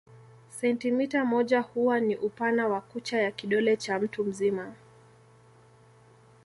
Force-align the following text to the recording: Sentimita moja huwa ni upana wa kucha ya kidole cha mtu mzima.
Sentimita 0.49 1.25
moja 1.25 1.61
huwa 1.61 1.99
ni 1.99 2.15
upana 2.15 2.67
wa 2.67 2.81
kucha 2.81 3.21
ya 3.21 3.31
kidole 3.31 3.77
cha 3.77 3.99
mtu 3.99 4.23
mzima. 4.25 4.73